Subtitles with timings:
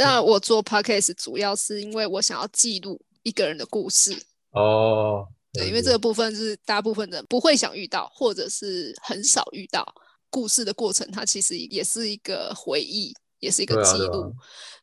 [0.00, 4.10] 那我做 podcast 主要是因为我想要记录一个人的故事。
[4.52, 9.86] 哦，对，因为这个部分是大部分人不会想遇到，或者是很少遇到
[10.30, 14.34] 故事的过程，它其实也是一个回忆，也是一个对啊对啊记录。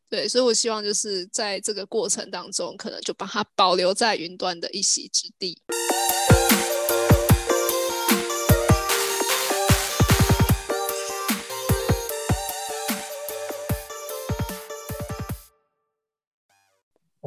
[0.08, 5.60] 对，所以我希望就是在这个过程当中，可能就把它保留在云端的一席之地。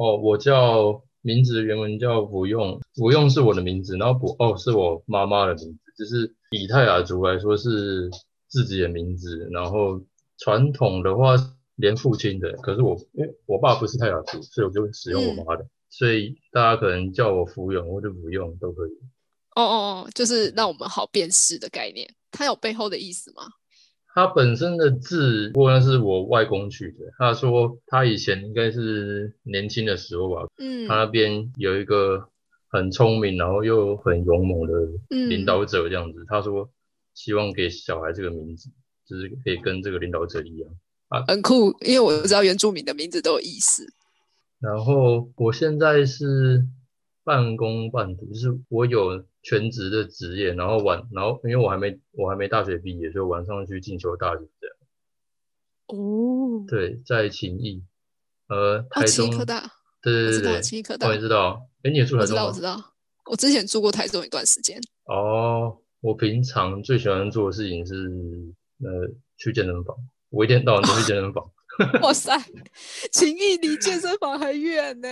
[0.01, 8.09] 哦，我叫名字原文叫不用，不用是我的名字，然后不哦是我妈妈的名字，就是以泰雅族来说是
[8.47, 10.01] 自己的名字，然后
[10.39, 11.35] 传统的话
[11.75, 18.91] 连父亲的，可是我因为我爸不是泰雅族，所以我就使用我妈的，所以大家可能叫我福永或者不用都可以。
[19.55, 19.75] 哦哦
[20.07, 23.43] 哦，就是让我们好辨识的概念，它有背后的意思吗？
[24.13, 27.05] 他本身的字，不过那是我外公取的。
[27.17, 32.27] 他说他以前应该是年轻的时候吧，嗯他那边有一个
[32.69, 34.73] 很聪明，然后又很勇猛的
[35.09, 36.25] 嗯领导者这样子。
[36.27, 36.69] 他说
[37.13, 38.69] 希望给小孩这个名字，
[39.07, 40.69] 就是可以跟这个领导者一样
[41.07, 41.23] 啊。
[41.27, 43.85] 很酷，因为我知道原住民的名字都有意思。
[44.59, 46.65] 然后我现在是
[47.23, 54.75] 半工半读，就是我有全职的职业，然后晚，然后因为我还没我还没大学毕业，所以晚上去进修大学这样。
[55.87, 57.83] 哦，对，在勤益，
[58.47, 61.67] 呃，哦，台中，奇异科大，对对对对，奇异科大我也知道。
[61.83, 62.61] 哎，你也住台我知道，知？
[62.61, 62.93] 道，
[63.25, 64.79] 我之前住过台中一段时间。
[65.05, 67.93] 哦，我平常最喜欢做的事情是，
[68.83, 69.95] 呃，去健身房。
[70.29, 71.51] 我一天到晚都去健身房。
[72.03, 72.37] 哇塞，
[73.11, 75.07] 勤益离健身房还远呢。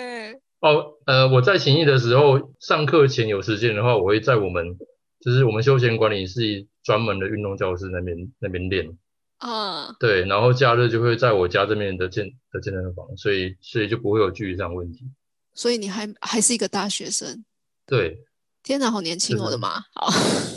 [0.59, 4.77] 哦，呃，我在勤义的时候，上课前有时间的话，我会在我们
[5.21, 8.97] 就是我们休闲管理室专门的运动教室那边那边练。
[9.37, 15.05] 啊，对，然后假日就会在我家这边的健的健身房，所以所以就不会有距离上的问题。
[15.53, 17.45] 所以你还还是一个大学生。
[17.85, 18.17] 对，
[18.61, 19.79] 天哪，好年轻，是我的妈！
[19.93, 20.11] 好，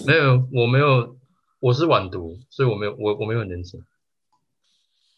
[0.05, 1.17] 没有，我没有，
[1.61, 3.81] 我是晚读，所以我没有，我我没有很年轻。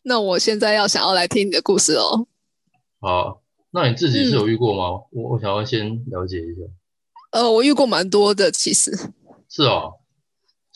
[0.03, 2.27] 那我现在要想要来听你的故事哦。
[3.01, 3.43] 好，
[3.75, 5.05] 那你自己是有遇过吗？
[5.11, 6.61] 我我想要先了解一下。
[7.33, 8.97] 呃，我遇过蛮多的，其实
[9.49, 9.95] 是哦，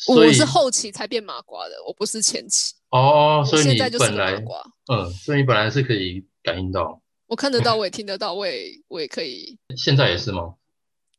[0.08, 2.74] 我是后期才变麻瓜的，我不是前期。
[2.90, 9.56] 哦，所以你现在就是本来个麻瓜，嗯，所以你本来是可以感应到，我看得到，我也听得到，我也我也可以。
[9.76, 10.54] 现在也是吗？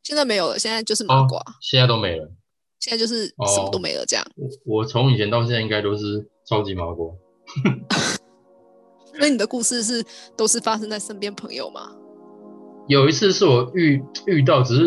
[0.03, 2.29] 现在没有了，现在就是麻哦瓜，，现在都没了。
[2.81, 4.25] 现在就是什么都没了这样。
[4.35, 7.07] 我我从以前到现在应该都是超级麻瓜。
[9.17, 10.03] 那你的故事是
[10.35, 11.81] 都是发生在身边朋友吗？
[12.87, 14.83] 有一次是我遇遇到，只是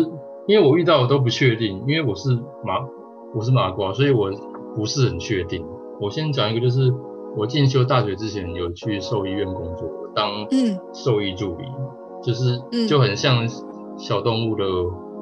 [0.47, 2.29] 因为我遇到我都不确定，因为我是
[2.63, 2.79] 麻
[3.33, 4.31] 我是麻瓜，所以我
[4.75, 5.65] 不是很确定。
[5.99, 6.93] 我先讲一个，就是
[7.35, 11.65] 我进修大学之前有去兽医院工作，我当嗯兽医助理，
[12.21, 13.47] 就是嗯就很像
[13.97, 14.65] 小动物的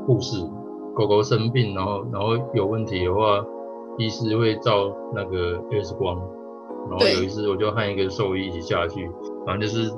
[0.05, 0.37] 护士。
[0.93, 3.41] 狗狗生病，然后然后有问题的话，
[3.97, 6.19] 医师会照那个 X 光，
[6.89, 9.09] 然后有一次我就和一个兽医一起下去，
[9.45, 9.89] 反正就是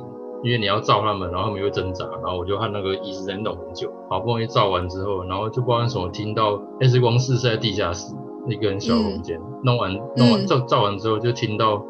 [0.44, 8.14] 因为你要照他们，然后他们又挣扎，然后我就和那个医师在弄很久，好不容易照完之后，然后就不知道为什么听到 X 光室是在地下室
[8.50, 11.82] 一个很小的空间，弄完弄完嗯照照完之后就听到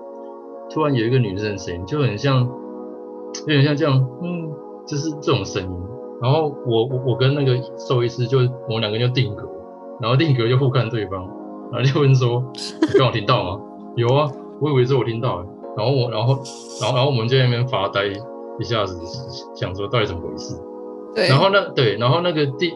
[0.70, 2.48] 突然有一个女生的声音，就很像
[3.48, 4.52] 有点像这样，嗯，
[4.86, 5.70] 就是这种声音。
[6.22, 8.38] 然后我我我跟那个兽医师就
[8.70, 9.50] 我们两个就定格，
[10.00, 11.28] 然后定格就互看对方，
[11.72, 12.42] 然后就问说
[12.82, 13.60] ：“你刚好听到吗？”
[13.98, 14.32] 有啊，
[14.64, 15.46] 我以为是我听到欸。
[15.76, 16.36] 然后我然后
[16.80, 18.96] 然后然后我们就在那边发呆一下子，
[19.56, 20.56] 想说到底怎么回事。
[21.14, 22.74] 对，然后那对，然后那个地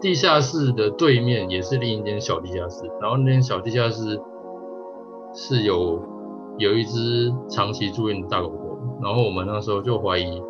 [0.00, 4.20] 地下室的对面也是另一间小地下室，然后那间小地下室
[5.34, 6.02] 是有
[6.58, 10.42] 有一只长期住院的大狗狗，然后我们那时候就怀疑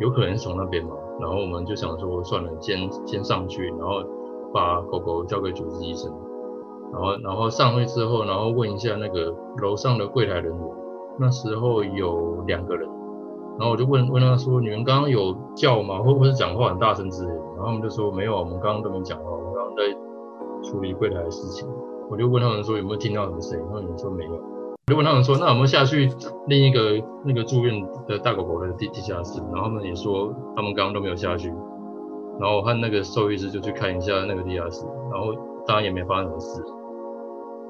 [0.00, 4.02] 有可能是从那边嘛，然后我们就想说算了，先先上去，然后
[4.52, 6.10] 把狗狗交给主治医生，
[6.92, 10.60] 然后然后上去之后，然后问一下那个楼上的柜台人员，
[11.18, 12.88] 那时候有两个人。
[13.58, 15.98] 然后我就问问他说：“你们刚刚有叫吗？
[15.98, 21.66] 或或是讲话很大声之类的？”然后他们就说：“没有，我们刚刚都没讲话，我们刚刚在处理柜台的事情。”
[22.10, 24.32] 我就问他们说：“有没有听到什么声音？”他们说没有。
[24.32, 26.08] 我就问他们说：“那有没有下去
[26.48, 31.48] 另一个那个住院的大狗狗的地地下室？”然后他们也说他们刚刚都没有下去。
[32.38, 35.32] 然后我和那个兽医师就去看一下那个地下室，然后
[35.66, 36.62] 当然也没发生什么事，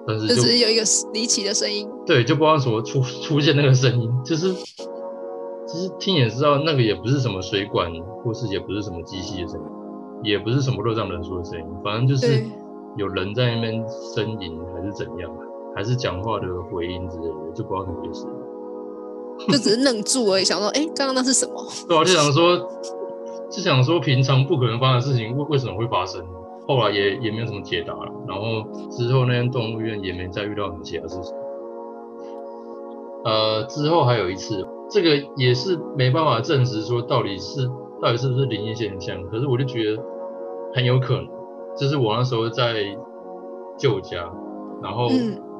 [0.06, 0.82] 但是就就只是有一个
[1.12, 1.88] 离奇的声音。
[2.06, 7.90] 对，就不知道怎么出出现那个声音，就是其实听也知道那个也不是什么水管，
[8.22, 9.66] 或是也不是什么机器的声音，
[10.22, 12.44] 也不是什么热胀冷缩的声音，反正就是
[12.96, 15.30] 有人在那边呻吟还是怎样，
[15.74, 18.26] 还是讲话的回音之类的，就不知道怎么回事。
[19.52, 21.54] 就只是愣住而已，想说，哎，刚刚那是什么？
[21.86, 22.56] 对啊，就想说，
[23.50, 26.24] 就想说，平常不可能发生的事情，为为什么会发生？
[26.66, 28.12] 后来也也没有什么解答了。
[28.26, 31.34] 然后之后那间动物院也没再遇到什么其他事情。
[33.24, 37.68] 呃，之后还有一次，这个也是没办法证实说到底是
[38.00, 40.02] 到底是不是灵异现象，可是我就觉得
[40.74, 41.26] 很有可能。
[41.76, 42.84] 就是我那时候在
[43.76, 44.32] 旧家，
[44.80, 45.08] 然后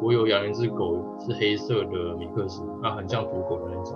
[0.00, 3.94] 我有养一只狗，是黑色的米克斯，它很像土狗的那种。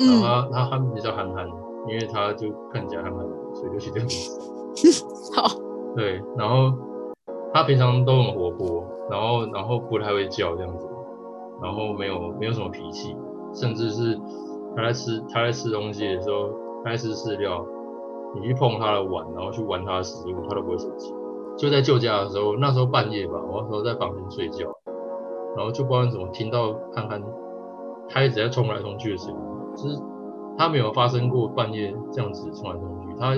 [0.00, 1.46] 然后它它它名字叫憨憨，
[1.86, 5.04] 因为它就看起来憨憨的，所以就取这个名字。
[5.40, 5.67] 好。
[5.96, 6.72] 对，然后
[7.52, 10.86] 它平常都很活泼，然后然后不太会叫这样子，
[11.60, 13.16] 然后没有没有什么脾气，
[13.52, 14.16] 甚至是
[14.76, 16.50] 它在吃它在吃东西的时候，
[16.84, 17.64] 它在吃饲料，
[18.36, 21.12] 你去碰它的碗，然后去玩它的食物，它都不会生气。
[21.56, 24.66] 就在旧家的时候，那时候半夜吧，我那时候在房间睡觉，
[25.56, 27.20] 然后就不知道怎么听到憨憨
[28.08, 29.40] 它一直在冲来冲去的声音，
[29.74, 29.98] 就是
[30.56, 33.34] 它没有发生过半夜这样子冲来冲去，它。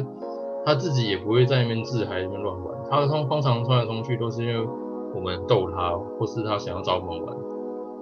[0.65, 2.75] 他自己也不会在那边自嗨，那边乱玩。
[2.91, 4.69] 他通通常冲来冲去都是因为
[5.15, 7.37] 我们逗他，或是他想要找我们玩，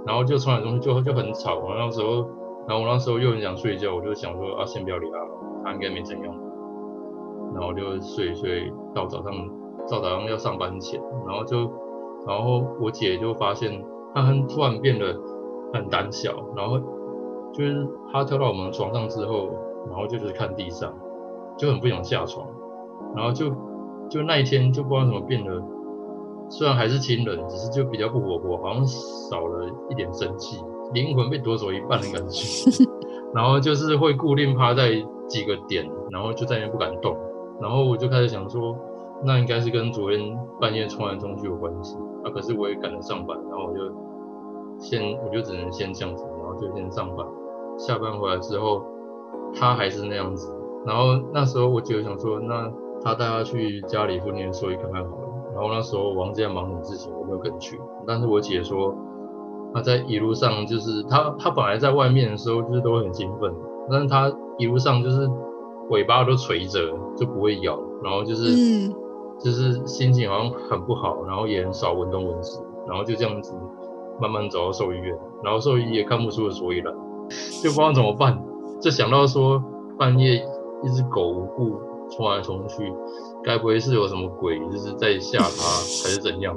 [0.07, 1.61] 然后就冲来冲去就就很吵。
[1.69, 2.29] 然后那时候，
[2.67, 5.31] 然后我那时候又很想睡觉，我就想说啊，先不要理他了，
[5.65, 6.35] 他应该没怎样。
[7.55, 9.33] 然后就睡睡到早上，
[9.91, 11.61] 到早上要上班前，然后就，
[12.27, 13.83] 然后我姐就发现
[14.15, 15.17] 他很突然变得
[15.73, 16.79] 很胆小，然后
[17.55, 19.49] 就是他跳到我们床上之后，
[19.89, 20.93] 然后就是看地上。
[21.59, 22.47] 就很不想下床，
[23.15, 23.51] 然后就
[24.09, 25.63] 就那一天就不知道怎么变得，
[26.49, 30.65] 虽然还是亲人，只是就比较不活泼，好像少了一点生气，
[30.95, 32.87] 灵魂被夺走一半的感觉。
[33.35, 34.93] 然后就是会固定趴在
[35.27, 37.15] 几个点，然后就再也不敢动。
[37.61, 38.75] 然后我就开始想说，
[39.23, 40.21] 那应该是跟昨天
[40.59, 41.97] 半夜冲来冲去有关系。
[42.25, 43.81] 啊，可是我也赶着上班，然后我就
[44.79, 47.27] 先我就只能先这样子，然后就先上班。
[47.77, 48.83] 下班回来之后，
[49.55, 50.51] 他还是那样子。
[50.87, 52.71] 然后那时候我姐想说，那
[53.03, 55.29] 他带他去家里附近兽医看看好了。
[55.55, 57.81] 然后那时候王在忙什么事情，我没有跟去。
[58.07, 58.95] 但是我姐说，
[59.75, 63.53] 他在一路上就是他他本来在外面的时候就是都很兴奋，
[63.91, 65.29] 但是他一路上就是
[65.91, 66.81] 尾巴都垂着
[67.17, 68.89] 就不会咬，然后就是
[69.41, 73.53] 就是心情好像很不好，然后也很少闻东闻西，然后就这样子
[74.21, 76.95] 慢慢走到兽医院，然后兽医也看不出个所以然，
[77.63, 78.41] 就不知道怎么办，
[78.81, 79.61] 就想到说
[79.99, 80.41] 半夜。
[80.83, 81.81] 一只狗无故
[82.11, 82.93] 冲来冲去，
[83.45, 86.57] 该不会是有什么鬼就是在吓它，还是怎样？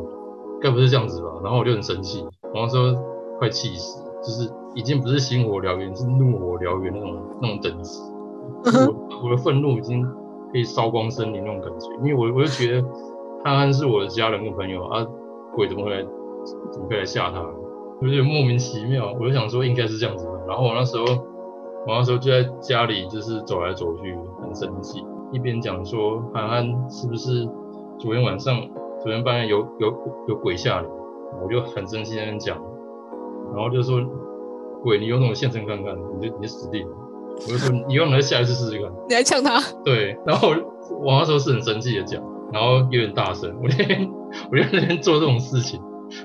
[0.62, 1.30] 该不是这样子吧？
[1.44, 2.94] 然后我就很生气，然后说
[3.40, 8.00] 快气死，就是已经不是心火燎原，是怒火燎原那种那种等级。
[8.64, 10.04] 我我的愤怒已经
[10.52, 12.88] 可以烧光森林那种感觉，因为我我就觉得
[13.44, 15.06] 憨憨是我的家人跟朋友啊，
[15.56, 16.04] 鬼怎么会来
[16.72, 17.44] 怎么会来吓他？
[18.02, 20.46] 有点莫名其妙，我就想说应该是这样子的。
[20.48, 21.06] 然后我那时候。
[21.88, 27.44] 我那时候就在家里，就是走来走去，很生气，一边讲说涵涵是不是
[27.98, 28.56] 昨天晚上、
[29.02, 29.92] 昨天半夜有有
[30.28, 30.88] 有鬼吓你？
[31.42, 32.56] 我就很生气那边讲，
[33.52, 34.00] 然后就说
[34.84, 36.96] 鬼，你有种现身看看，你就你死定了。
[37.48, 38.92] 我就说你用来下一次试试看。
[39.10, 39.60] 你还呛他？
[39.84, 43.50] 对，然后我那时候是很生气的讲，然后有点大声。
[43.60, 44.08] 我那天
[44.52, 45.82] 我在那边做这种事情，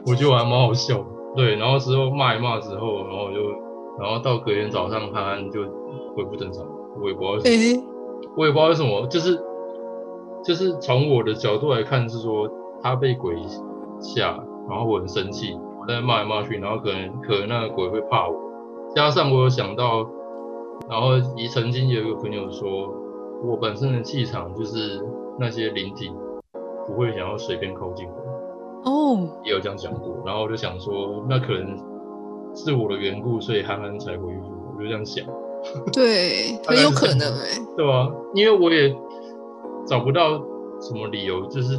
[0.06, 1.02] 我觉得我还蛮好笑。
[1.35, 3.65] 对，然后之后骂一骂之后，然后我就。
[3.98, 5.62] 然后到隔天早上，他就
[6.14, 6.64] 恢复正常。
[7.00, 7.82] 我也不知道为什么，
[8.37, 9.38] 我也不知道为什么，就是
[10.44, 12.50] 就是从我的角度来看，是说
[12.82, 13.35] 他被鬼
[14.00, 18.35] 吓，然后我很生气，我在骂来骂去，然后可能可能那个鬼会怕我。
[18.94, 20.06] 加上我有想到，
[20.88, 22.68] 然后也曾经有一个朋友说，
[23.44, 25.02] 我本身的气场就是
[25.38, 26.11] 那些灵体
[26.87, 28.90] 不会想要随便靠近我。
[28.90, 30.16] 哦，也有这样讲过。
[30.25, 31.96] 然后我就想说，那可能。
[32.56, 34.52] 是我的缘故，所以憨憨才回复。
[34.76, 35.25] 我就这样想，
[35.92, 37.46] 对， 很有可能哎，
[37.76, 38.10] 对吧？
[38.34, 38.94] 因为我也
[39.86, 40.38] 找不到
[40.80, 41.78] 什么理由，就是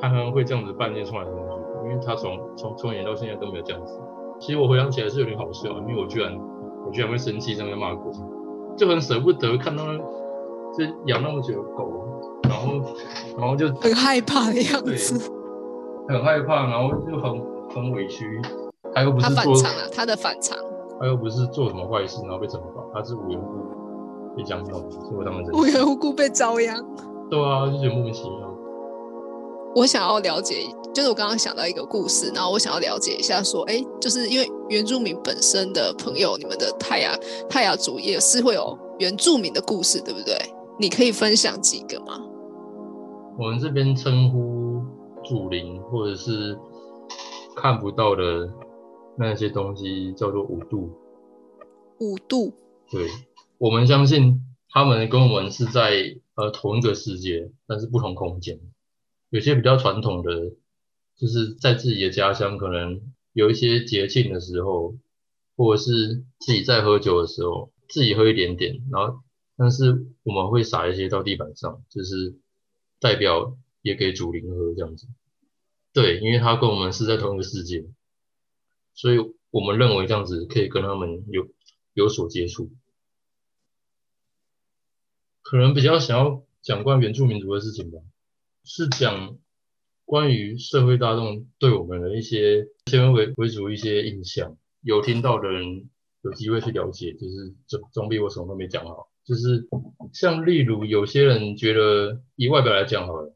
[0.00, 3.98] 憨憨会这样子半夜冲来冲去，因为他从从从演到现在都没有这样子。
[4.38, 6.38] 其实我回想起来是有点好笑，因为我居然
[6.86, 8.10] 我居然会生气，在那骂狗，
[8.76, 12.04] 就很舍不得看到就养那么久的狗，
[12.42, 12.94] 然后
[13.38, 15.32] 然后就很害怕的样子，
[16.06, 17.42] 很害怕，然后就很
[17.74, 18.40] 很委屈。
[18.94, 20.56] 他又不是做啊，他的反常，
[20.98, 26.84] 他又不是做什么坏事然后被惩罚，他是无缘无故被这样弄，所以他们无缘无故被遭殃。
[27.30, 28.48] 对啊，就觉得莫名其妙。
[29.74, 37.16] 我想要了解，就是我刚刚想到一个故事，然后我想要了解一下，说，哎，就是因为原住民本身的朋友，你们的泰雅
[37.48, 40.34] 泰雅族也是会有原住民的故事，对不对？
[40.78, 42.18] 你可以分享几个吗？
[43.38, 44.82] 我们这边称呼
[45.22, 46.58] 祖灵或者是
[47.54, 48.48] 看不到的。
[49.18, 50.96] 那些东西叫做五度，
[51.98, 52.54] 五度，
[52.88, 53.08] 对，
[53.58, 58.60] 我们相信他们跟我们是在呃同一个世界，但是不同空间。
[59.30, 60.52] 有些比较传统的，
[61.16, 64.94] 就是在自己的家乡，可能有一些节庆的时候，
[65.56, 69.18] 或者是自己在喝酒的时候，自己喝一点点，然后
[69.56, 72.36] 但是我们会撒一些到地板上，就是
[73.00, 75.08] 代表也给主灵喝这样子。
[75.92, 77.84] 对，因为他跟我们是在同一个世界，
[78.98, 79.18] 所以
[79.50, 81.46] 我们认为这样子可以跟他们有
[81.94, 82.68] 有所接触。
[85.40, 88.00] 可能比较想要讲关于原住民族的事情吧，
[88.64, 89.38] 是讲
[90.04, 94.56] 关于社会大众对我们的一些先为为主一些印象。
[94.80, 95.88] 有听到的人
[96.22, 99.12] 有机会去了解，就是总总比我什么都没讲好。
[99.24, 99.68] 就是
[100.12, 103.32] 像例如有些人觉得以外表来讲好了。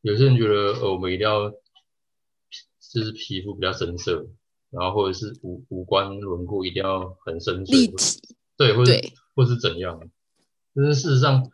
[0.00, 1.52] 有些人觉得，呃，我们一定要
[2.92, 4.26] 就是皮肤比较深色，
[4.70, 8.92] 然后或者是五五官轮廓一定要很深邃，立体，对，或者
[9.34, 10.10] 或是怎样？
[10.74, 11.50] 但是事实上，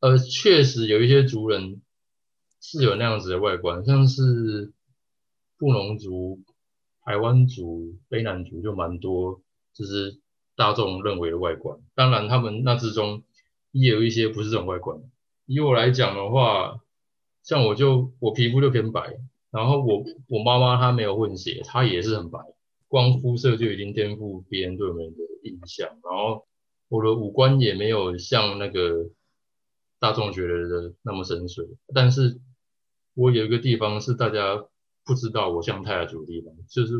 [0.00, 1.80] 呃，确实有一些族人
[2.60, 4.72] 是有那样子的外观，像是
[5.58, 6.40] 布农族、
[7.04, 9.40] 台湾族、卑南族就蛮多，
[9.74, 10.20] 就是
[10.56, 11.78] 大众认为的外观。
[11.94, 13.22] 当然，他们那之中
[13.72, 15.00] 也有一些不是这种外观。
[15.46, 16.80] 以我来讲的话。
[17.42, 19.20] 像我就我皮肤就偏白，
[19.50, 22.38] 然后我我妈妈她没有混血，她也是很白，
[22.88, 25.88] 光肤色就已经颠覆别人对我们的印象。
[25.88, 26.46] 然后
[26.88, 29.10] 我的五官也没有像那个
[29.98, 32.38] 大众觉得的那么深邃，但是
[33.14, 34.64] 我有一个地方是大家
[35.04, 36.94] 不知道我像泰雅族的地方，就是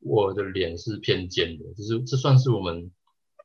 [0.00, 2.90] 我的脸是偏尖的，就是这算是我们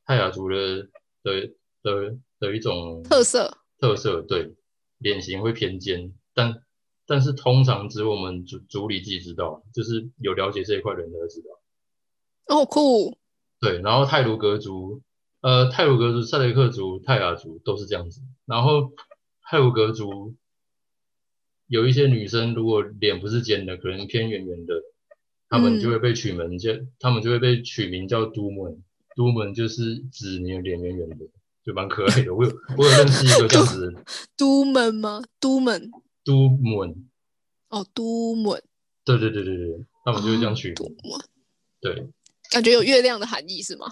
[0.06, 0.88] 泰雅族的
[1.22, 1.52] 的
[1.82, 4.54] 的的一种特色特色，对。
[4.98, 6.62] 脸型会偏尖，但
[7.06, 12.56] 但是通常只有我们主主理自己知道，就是有了解这一块的人才知道。
[12.56, 13.18] 哦，酷。
[13.60, 15.02] 对，然后泰卢格族、
[15.40, 18.20] 呃泰卢格族、塞雷克族、泰雅族都是这样子。
[18.46, 18.92] 然后
[19.42, 20.34] 泰卢格族
[21.66, 24.74] 有一些女生，如果脸不是尖的，可能偏圆圆的，
[25.48, 28.82] 他们就会被取名叫，他们就会被取名叫都门。
[29.16, 31.26] 都门就是指你的脸圆圆的。
[31.64, 34.04] 就蛮可爱的，我有我有认识一个这样子的
[34.36, 35.22] 都门吗？
[35.40, 35.90] 都门，
[36.24, 37.08] 都门，
[37.68, 38.62] 哦，都门，
[39.04, 40.94] 对对对对对，他们就是这样取名，
[41.80, 42.08] 对，
[42.50, 43.86] 感觉有月亮的含义是吗？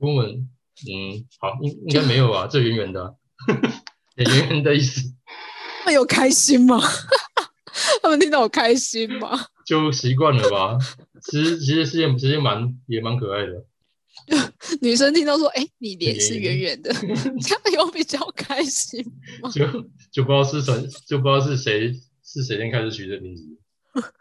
[0.00, 3.16] 都门，嗯，好，应应该没有啊， 这圆圆的，
[4.16, 5.00] 圆圆的意思，
[5.84, 6.80] 会有开心吗？
[8.02, 9.46] 他们听到我开心吗？
[9.66, 10.78] 就习惯了吧，
[11.22, 13.64] 其实其实是也其实蛮也蛮可爱的。
[14.80, 16.92] 女生听到说：“哎，你脸是圆圆的，
[17.42, 19.04] 这样有比较开心
[19.40, 19.64] 吗？”就
[20.10, 20.72] 就不知道是谁，
[21.06, 21.92] 就不知道是谁
[22.24, 23.42] 是谁先开始取这名字，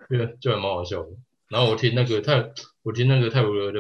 [0.10, 1.10] 对，就还蛮好笑的。
[1.50, 2.52] 然后我听那个泰，
[2.84, 3.80] 我听那个泰国的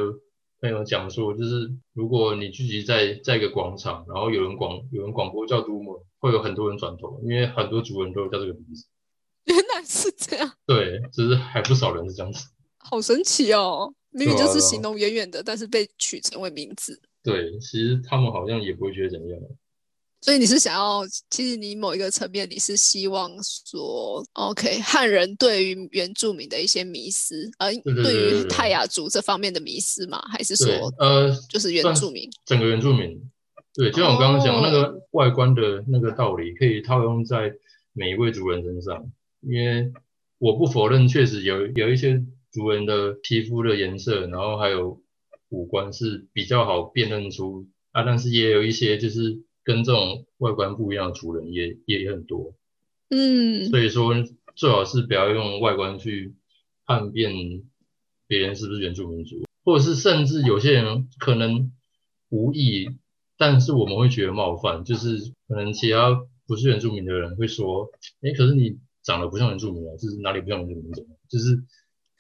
[0.62, 8.86] 朋友讲说，就是如果你聚集在在一个广场，然后有人广有人广播叫都姆，会有很多人转头，因为很多族人都叫这个名字。
[9.46, 10.52] 原来是这样。
[10.66, 12.48] 对，只是还不少人是这样子。
[12.78, 13.94] 好神奇哦。
[14.18, 17.00] 明明就是形容远远的，但是被取成为名字。
[17.22, 19.40] 对，其实他们好像也不会觉得怎样。
[20.22, 30.20] 所以你是想要，其实你某一个层面，你是希望说，OK，汉人对于原住民的一些迷思，呃，对于泰雅族这方面的迷思吗？
[30.32, 30.68] 还是说，
[30.98, 33.22] 呃，就是原住民，整个原住民，
[33.74, 37.54] 对，就像我刚刚讲那个外观的那个道理，可以套用在
[37.94, 39.12] 每一位族人身上。
[39.42, 39.92] 因为
[40.40, 42.24] 我不否认，确实有有一些。
[42.56, 45.02] 族人的皮肤的颜色，然后还有
[45.50, 52.54] 五官是比较好辨认出啊，但是也有一些就是跟这种外观不一样的族人也也很多，
[53.10, 54.14] 嗯，所以说
[54.56, 56.34] 最好是不要用外观去
[56.86, 57.34] 判辨
[58.26, 61.74] 别人是不是原住民族，或者是甚至有些人可能
[62.30, 62.88] 无意，
[63.38, 70.94] 但是我们会觉得冒犯，就是可能其他不是原住民的人会说，哎，可是你长得不像原住民啊，就是哪里不像原住民，
[71.28, 71.62] 就是。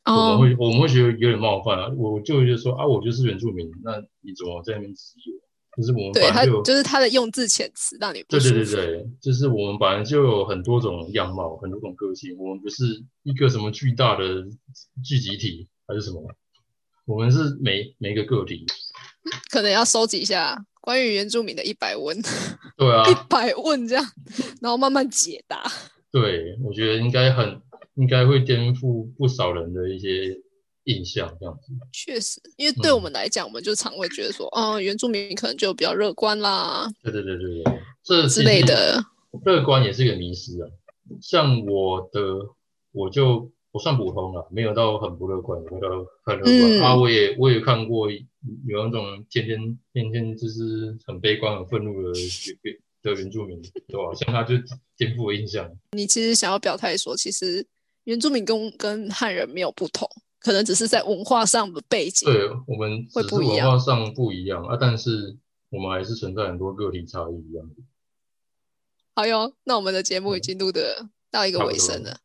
[0.05, 5.45] 我们会我们会觉得有点冒犯啊，我就会说啊，我就是原住民，那你怎么在那边质疑我？
[5.75, 14.43] 就是我们对他就就是他的用字遣词让你对对对对，就是我们本来就有很多种样貌，很多种个性，我们不是一个什么巨大的
[15.03, 16.21] 聚集体还是什么，
[17.05, 18.65] 我们是每每一个个体，
[19.49, 22.15] 可能要收集一下关于原住民的一百问，
[22.77, 24.05] 对啊， 一百问这样，
[24.61, 25.63] 然后慢慢解答。
[26.09, 27.61] 对，我觉得应该很。
[27.95, 30.37] 应该会颠覆不少人的一些
[30.85, 31.73] 印象，这样子。
[31.91, 36.87] 确实，因为对我们来讲，我们就常会觉得说，哦，原住民可能就比较乐观啦。
[37.01, 39.03] 对对对对对，这之类的。
[39.43, 40.69] 乐观也是一个迷失啊。
[41.21, 42.21] 像我的，
[42.93, 45.89] 我就我算普通了，没有到很不乐观，我到
[46.23, 46.95] 很乐观啊。
[46.95, 52.19] 我也我也看过有那种天天天天就是很悲观、很愤怒的
[52.61, 54.13] 原的原住民，对吧？
[54.15, 54.55] 像他就
[54.95, 55.69] 颠覆我印象。
[55.91, 57.65] 你其实想要表态说，其实
[58.05, 60.09] 原住民跟跟汉人没有不同，
[60.39, 62.31] 可能只是在文化上的背景。
[62.31, 65.37] 对我们会不一样文化上不一样啊，但是
[65.69, 67.69] 我们还是存在很多个体差异一样。
[69.13, 72.17] 好哟，那我们的节目已经录的到一个尾声了。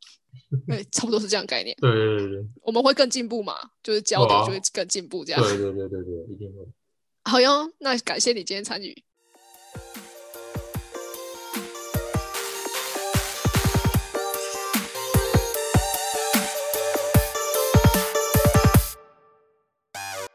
[0.66, 1.76] 对，差不多是这样概念。
[1.80, 3.54] 对对对对，我们会更进步嘛？
[3.82, 5.40] 就是交流就会更进步，这样。
[5.40, 6.66] 对对对对对，一定会。
[7.24, 9.04] 好哟，那感谢你今天参与。